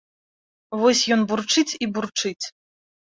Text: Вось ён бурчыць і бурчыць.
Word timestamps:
Вось 0.83 1.03
ён 1.15 1.21
бурчыць 1.33 1.77
і 1.77 1.85
бурчыць. 1.99 2.45